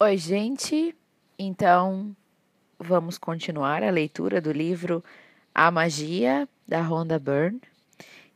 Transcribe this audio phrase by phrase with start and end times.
[0.00, 0.94] Oi, gente.
[1.36, 2.14] Então,
[2.78, 5.02] vamos continuar a leitura do livro
[5.52, 7.60] A Magia da Rhonda Byrne.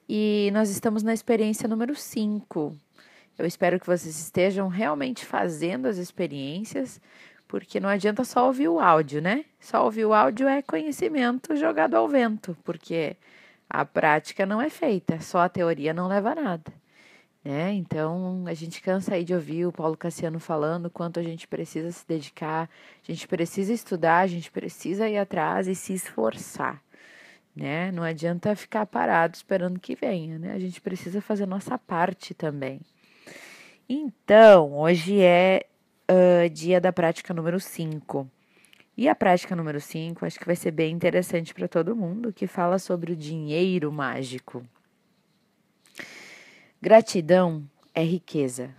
[0.09, 2.77] E nós estamos na experiência número 5.
[3.39, 7.01] Eu espero que vocês estejam realmente fazendo as experiências,
[7.47, 9.45] porque não adianta só ouvir o áudio, né?
[9.61, 13.17] Só ouvir o áudio é conhecimento jogado ao vento, porque
[13.71, 16.82] a prática não é feita, só a teoria não leva a nada.
[17.45, 17.73] Né?
[17.73, 21.91] Então, a gente cansa aí de ouvir o Paulo Cassiano falando quanto a gente precisa
[21.91, 22.71] se dedicar,
[23.03, 26.81] a gente precisa estudar, a gente precisa ir atrás e se esforçar.
[27.55, 27.91] Né?
[27.91, 30.53] Não adianta ficar parado esperando que venha, né?
[30.53, 32.81] A gente precisa fazer nossa parte também.
[33.87, 35.67] Então, hoje é
[36.11, 38.27] uh, dia da prática número 5.
[38.97, 42.47] E a prática número 5 acho que vai ser bem interessante para todo mundo, que
[42.47, 44.65] fala sobre o dinheiro mágico.
[46.85, 47.63] Gratidão
[47.95, 48.75] é riqueza.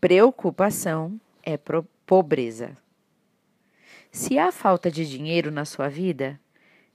[0.00, 1.56] Preocupação é
[2.04, 2.76] pobreza.
[4.10, 6.40] Se há falta de dinheiro na sua vida,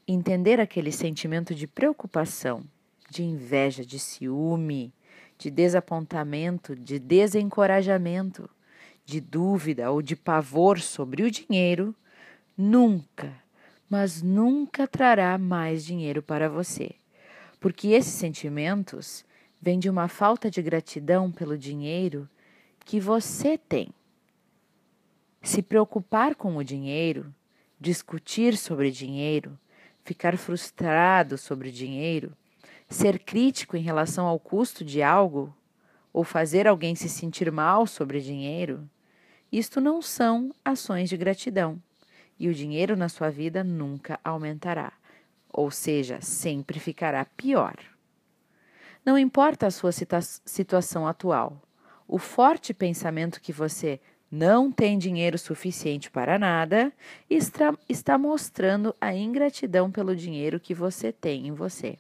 [0.06, 2.66] entender aquele sentimento de preocupação,
[3.10, 4.94] de inveja, de ciúme,
[5.38, 8.50] de desapontamento, de desencorajamento,
[9.06, 11.96] de dúvida ou de pavor sobre o dinheiro,
[12.58, 13.34] nunca,
[13.90, 16.92] mas nunca trará mais dinheiro para você.
[17.58, 19.24] Porque esses sentimentos
[19.66, 22.30] vem de uma falta de gratidão pelo dinheiro
[22.82, 23.90] que você tem.
[25.42, 27.34] Se preocupar com o dinheiro,
[27.80, 29.58] discutir sobre dinheiro,
[30.04, 32.32] ficar frustrado sobre dinheiro,
[32.88, 35.52] ser crítico em relação ao custo de algo
[36.14, 38.88] ou fazer alguém se sentir mal sobre dinheiro,
[39.52, 41.82] isto não são ações de gratidão
[42.38, 44.94] e o dinheiro na sua vida nunca aumentará,
[45.52, 47.95] ou seja, sempre ficará pior.
[49.06, 51.62] Não importa a sua situação atual,
[52.08, 54.00] o forte pensamento que você
[54.32, 56.92] não tem dinheiro suficiente para nada
[57.30, 62.00] está, está mostrando a ingratidão pelo dinheiro que você tem em você.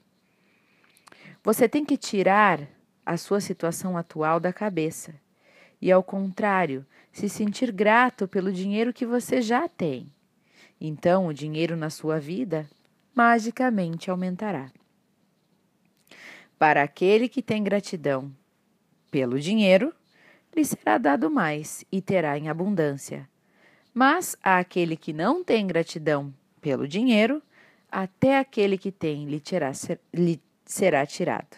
[1.43, 2.67] Você tem que tirar
[3.05, 5.13] a sua situação atual da cabeça
[5.79, 10.11] e, ao contrário, se sentir grato pelo dinheiro que você já tem.
[10.81, 12.67] Então, o dinheiro na sua vida
[13.13, 14.71] magicamente aumentará.
[16.57, 18.31] Para aquele que tem gratidão
[19.11, 19.93] pelo dinheiro,
[20.55, 23.29] lhe será dado mais e terá em abundância.
[23.93, 27.41] Mas a aquele que não tem gratidão pelo dinheiro,
[27.91, 29.71] até aquele que tem lhe, terá,
[30.13, 31.57] lhe será tirado.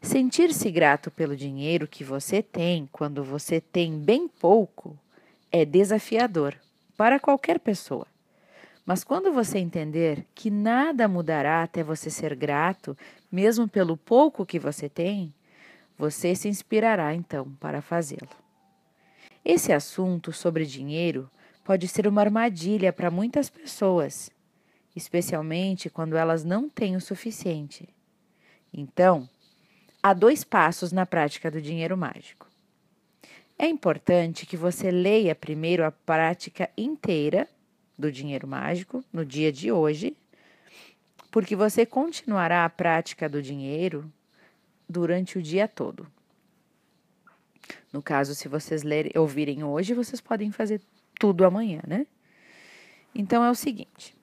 [0.00, 4.98] Sentir-se grato pelo dinheiro que você tem quando você tem bem pouco
[5.50, 6.54] é desafiador
[6.96, 8.06] para qualquer pessoa.
[8.86, 12.96] Mas quando você entender que nada mudará até você ser grato,
[13.30, 15.34] mesmo pelo pouco que você tem,
[15.98, 18.28] você se inspirará então para fazê-lo.
[19.44, 21.28] Esse assunto sobre dinheiro
[21.64, 24.30] pode ser uma armadilha para muitas pessoas,
[24.94, 27.88] especialmente quando elas não têm o suficiente.
[28.72, 29.28] Então,
[30.00, 32.46] há dois passos na prática do dinheiro mágico.
[33.58, 37.48] É importante que você leia primeiro a prática inteira
[37.98, 40.16] do dinheiro mágico no dia de hoje,
[41.30, 44.10] porque você continuará a prática do dinheiro
[44.88, 46.06] durante o dia todo.
[47.92, 50.80] No caso, se vocês lerem, ouvirem hoje, vocês podem fazer
[51.18, 52.06] tudo amanhã, né?
[53.14, 54.14] Então é o seguinte: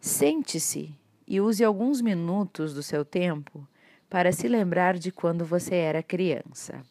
[0.00, 0.94] sente-se
[1.26, 3.66] e use alguns minutos do seu tempo
[4.08, 6.82] para se lembrar de quando você era criança,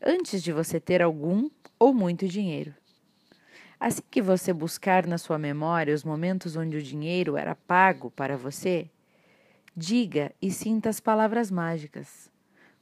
[0.00, 2.72] antes de você ter algum ou muito dinheiro.
[3.78, 8.36] Assim que você buscar na sua memória os momentos onde o dinheiro era pago para
[8.36, 8.88] você,
[9.76, 12.30] diga e sinta as palavras mágicas.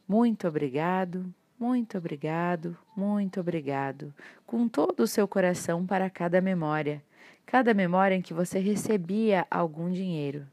[0.06, 4.14] Muito obrigado, muito obrigado, muito obrigado,
[4.46, 7.02] com todo o seu coração para cada memória,
[7.44, 10.46] cada memória em que você recebia algum dinheiro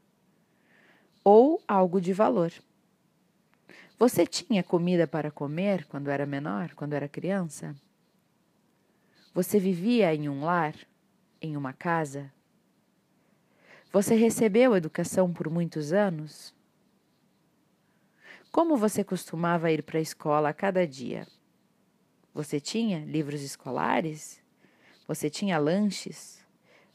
[1.22, 2.52] ou algo de valor.
[3.98, 7.76] Você tinha comida para comer quando era menor, quando era criança?
[9.34, 10.74] Você vivia em um lar?
[11.40, 12.30] Em uma casa?
[13.90, 16.54] Você recebeu educação por muitos anos?
[18.50, 21.26] Como você costumava ir para a escola a cada dia?
[22.34, 24.42] Você tinha livros escolares?
[25.08, 26.44] Você tinha lanches?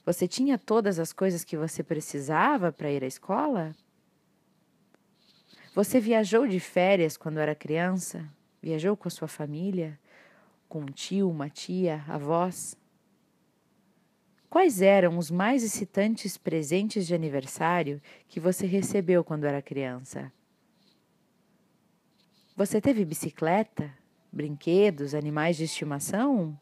[0.06, 3.76] Você tinha todas as coisas que você precisava para ir à escola?
[5.74, 8.28] Você viajou de férias quando era criança?
[8.62, 10.00] Viajou com a sua família?
[10.68, 12.78] Com um tio, uma tia, avós?
[14.50, 20.32] Quais eram os mais excitantes presentes de aniversário que você recebeu quando era criança?
[22.56, 23.94] Você teve bicicleta,
[24.32, 26.58] brinquedos, animais de estimação?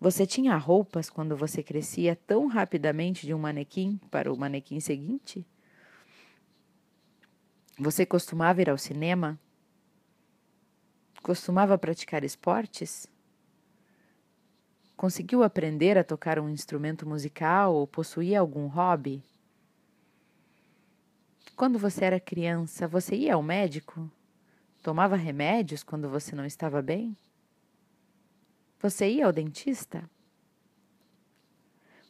[0.00, 5.46] Você tinha roupas quando você crescia tão rapidamente de um manequim para o manequim seguinte?
[7.78, 9.38] Você costumava ir ao cinema?
[11.22, 13.06] Costumava praticar esportes?
[14.96, 19.22] Conseguiu aprender a tocar um instrumento musical ou possuía algum hobby?
[21.54, 24.10] Quando você era criança, você ia ao médico?
[24.82, 27.16] Tomava remédios quando você não estava bem?
[28.80, 30.10] Você ia ao dentista?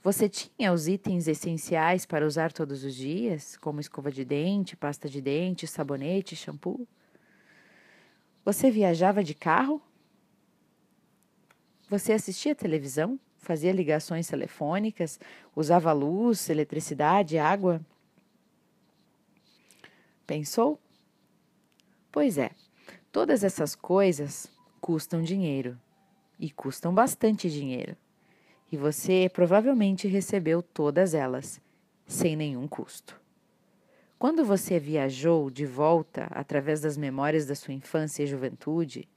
[0.03, 5.06] Você tinha os itens essenciais para usar todos os dias, como escova de dente, pasta
[5.06, 6.88] de dente, sabonete, shampoo?
[8.44, 9.81] Você viajava de carro?
[11.89, 13.19] Você assistia televisão?
[13.39, 15.21] Fazia ligações telefônicas?
[15.55, 17.81] Usava luz, eletricidade, água?
[20.27, 20.81] Pensou?
[22.11, 22.50] Pois é,
[23.12, 24.50] todas essas coisas
[24.81, 25.79] custam dinheiro
[26.39, 27.97] e custam bastante dinheiro.
[28.73, 31.61] E você provavelmente recebeu todas elas,
[32.06, 33.21] sem nenhum custo.
[34.22, 39.08] Quando você viajou de volta através das memórias da sua infância e juventude,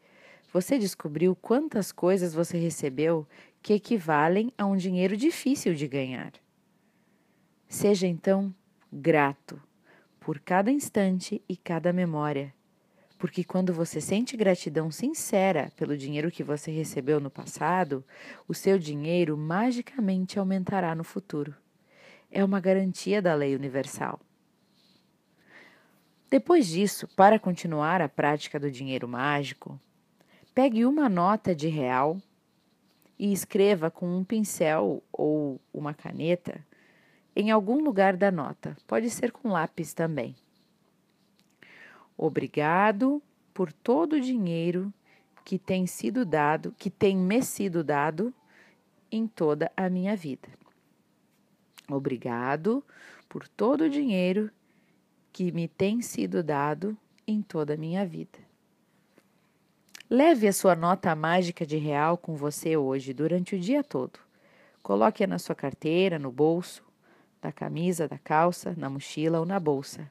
[0.52, 3.28] você descobriu quantas coisas você recebeu
[3.62, 6.34] que equivalem a um dinheiro difícil de ganhar.
[7.70, 8.52] Seja então
[8.92, 9.62] grato
[10.20, 12.52] por cada instante e cada memória
[13.20, 18.04] porque quando você sente gratidão sincera pelo dinheiro que você recebeu no passado,
[18.48, 21.54] o seu dinheiro magicamente aumentará no futuro.
[22.32, 24.20] É uma garantia da lei universal.
[26.36, 29.80] Depois disso, para continuar a prática do dinheiro mágico,
[30.54, 32.18] pegue uma nota de real
[33.18, 36.60] e escreva com um pincel ou uma caneta
[37.34, 38.76] em algum lugar da nota.
[38.86, 40.36] Pode ser com lápis também.
[42.18, 43.24] Obrigado
[43.54, 44.94] por todo o dinheiro
[45.46, 48.34] que tem sido dado, que tem me sido dado
[49.10, 50.50] em toda a minha vida.
[51.90, 52.84] Obrigado
[53.30, 54.52] por todo o dinheiro
[55.36, 56.98] que me tem sido dado
[57.28, 58.40] em toda a minha vida.
[60.10, 64.18] Leve a sua nota mágica de real com você hoje, durante o dia todo.
[64.82, 66.82] Coloque-a na sua carteira, no bolso,
[67.42, 70.10] da camisa, da calça, na mochila ou na bolsa.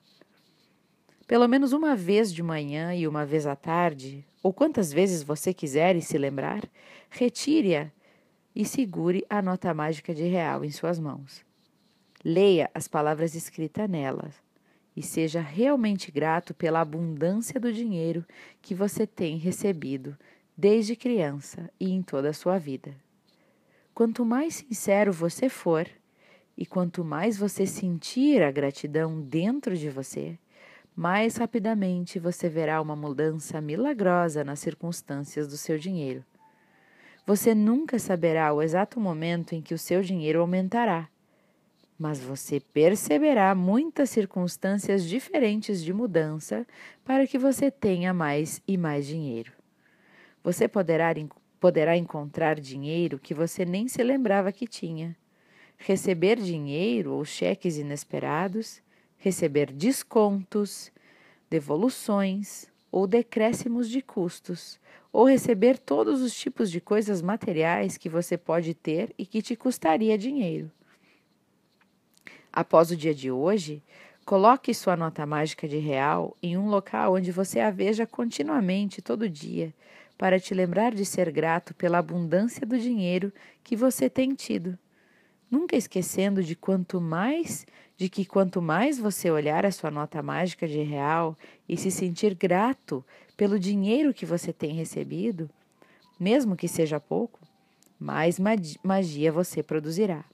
[1.26, 5.54] Pelo menos uma vez de manhã e uma vez à tarde, ou quantas vezes você
[5.54, 6.62] quiser e se lembrar,
[7.08, 7.90] retire-a
[8.54, 11.42] e segure a nota mágica de real em suas mãos.
[12.22, 14.30] Leia as palavras escritas nela
[14.96, 18.24] e seja realmente grato pela abundância do dinheiro
[18.62, 20.16] que você tem recebido
[20.56, 22.94] desde criança e em toda a sua vida.
[23.92, 25.88] Quanto mais sincero você for
[26.56, 30.38] e quanto mais você sentir a gratidão dentro de você,
[30.94, 36.24] mais rapidamente você verá uma mudança milagrosa nas circunstâncias do seu dinheiro.
[37.26, 41.08] Você nunca saberá o exato momento em que o seu dinheiro aumentará,
[42.04, 46.66] mas você perceberá muitas circunstâncias diferentes de mudança
[47.02, 49.50] para que você tenha mais e mais dinheiro.
[50.42, 51.14] Você poderá,
[51.58, 55.16] poderá encontrar dinheiro que você nem se lembrava que tinha,
[55.78, 58.82] receber dinheiro ou cheques inesperados
[59.16, 60.92] receber descontos,
[61.48, 64.78] devoluções ou decréscimos de custos,
[65.10, 69.56] ou receber todos os tipos de coisas materiais que você pode ter e que te
[69.56, 70.70] custaria dinheiro.
[72.54, 73.82] Após o dia de hoje,
[74.24, 79.28] coloque sua nota mágica de real em um local onde você a veja continuamente todo
[79.28, 79.74] dia,
[80.16, 83.32] para te lembrar de ser grato pela abundância do dinheiro
[83.64, 84.78] que você tem tido
[85.54, 87.64] nunca esquecendo de quanto mais
[87.96, 91.36] de que quanto mais você olhar a sua nota mágica de real
[91.68, 93.04] e se sentir grato
[93.36, 95.48] pelo dinheiro que você tem recebido,
[96.18, 97.38] mesmo que seja pouco,
[98.00, 98.36] mais
[98.82, 100.24] magia você produzirá.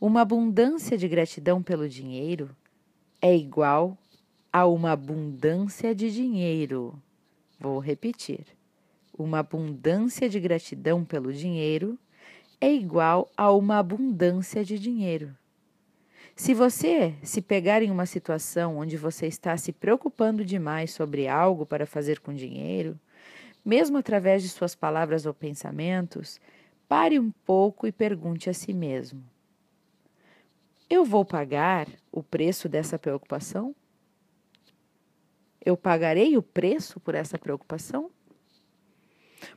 [0.00, 2.54] Uma abundância de gratidão pelo dinheiro
[3.20, 3.98] é igual
[4.52, 6.94] a uma abundância de dinheiro.
[7.58, 8.46] Vou repetir.
[9.18, 11.98] Uma abundância de gratidão pelo dinheiro
[12.60, 15.36] é igual a uma abundância de dinheiro.
[16.36, 21.66] Se você se pegar em uma situação onde você está se preocupando demais sobre algo
[21.66, 22.96] para fazer com dinheiro,
[23.64, 26.40] mesmo através de suas palavras ou pensamentos,
[26.88, 29.20] pare um pouco e pergunte a si mesmo:
[30.88, 33.74] Eu vou pagar o preço dessa preocupação?
[35.64, 38.10] Eu pagarei o preço por essa preocupação?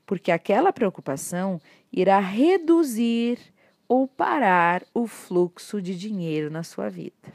[0.05, 1.61] porque aquela preocupação
[1.91, 3.39] irá reduzir
[3.88, 7.33] ou parar o fluxo de dinheiro na sua vida.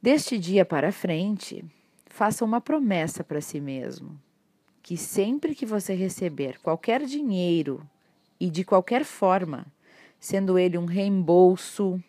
[0.00, 1.64] Deste dia para frente,
[2.06, 4.18] faça uma promessa para si mesmo,
[4.82, 7.86] que sempre que você receber qualquer dinheiro
[8.38, 9.66] e de qualquer forma,
[10.24, 12.02] sendo ele um reembolso,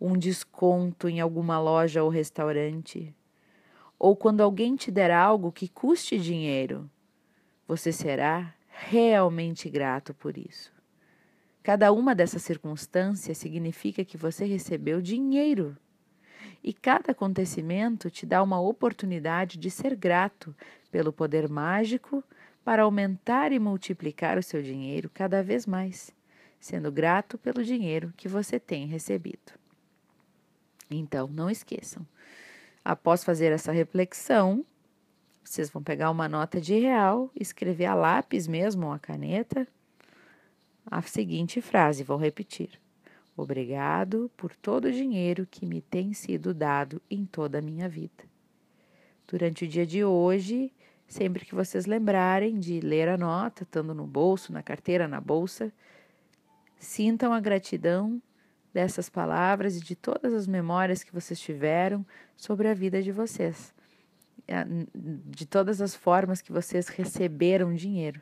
[0.00, 3.14] um desconto em alguma loja ou restaurante,
[3.96, 6.90] ou quando alguém te der algo que custe dinheiro,
[7.64, 10.72] você será realmente grato por isso.
[11.62, 15.76] Cada uma dessas circunstâncias significa que você recebeu dinheiro.
[16.64, 20.52] E cada acontecimento te dá uma oportunidade de ser grato
[20.90, 22.24] pelo poder mágico
[22.64, 26.12] para aumentar e multiplicar o seu dinheiro cada vez mais,
[26.58, 29.52] sendo grato pelo dinheiro que você tem recebido.
[30.90, 32.06] Então, não esqueçam.
[32.84, 34.64] Após fazer essa reflexão,
[35.42, 39.66] vocês vão pegar uma nota de real, escrever a lápis mesmo, a caneta,
[40.88, 42.80] a seguinte frase, vou repetir.
[43.36, 48.24] Obrigado por todo o dinheiro que me tem sido dado em toda a minha vida.
[49.28, 50.72] Durante o dia de hoje,
[51.06, 55.72] sempre que vocês lembrarem de ler a nota, estando no bolso, na carteira, na bolsa,
[56.78, 58.20] sintam a gratidão
[58.72, 62.04] dessas palavras e de todas as memórias que vocês tiveram
[62.36, 63.74] sobre a vida de vocês,
[64.94, 68.20] de todas as formas que vocês receberam dinheiro.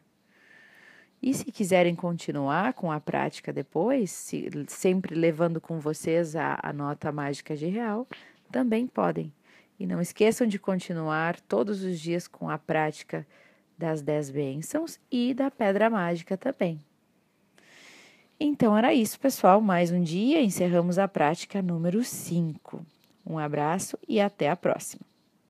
[1.21, 6.73] E se quiserem continuar com a prática depois, se, sempre levando com vocês a, a
[6.73, 8.07] nota mágica de real,
[8.53, 9.33] também podem.
[9.81, 13.27] E não esqueçam de continuar todos os dias com a prática
[13.77, 16.79] das dez bênçãos e da pedra mágica também.
[18.39, 19.61] Então era isso, pessoal.
[19.61, 22.85] Mais um dia, encerramos a prática número 5.
[23.25, 25.03] Um abraço e até a próxima.